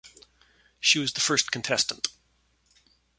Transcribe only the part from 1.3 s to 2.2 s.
contestant.